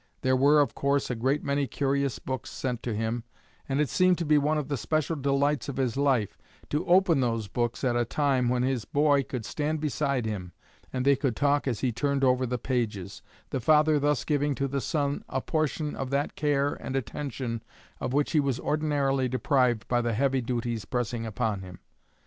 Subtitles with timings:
[0.21, 3.23] There were, of course, a great many curious books sent to him,
[3.69, 6.39] and it seemed to be one of the special delights of his life
[6.71, 10.53] to open those books at a time when his boy could stand beside him,
[10.91, 14.67] and they could talk as he turned over the pages, the father thus giving to
[14.67, 17.61] the son a portion of that care and attention
[17.99, 21.77] of which he was ordinarily deprived by the heavy duties pressing upon him."